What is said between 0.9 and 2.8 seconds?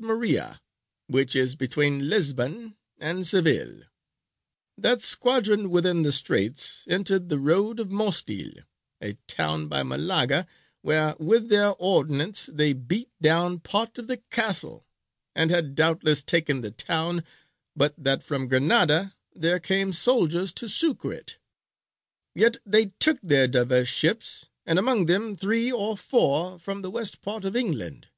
which is between Lisbon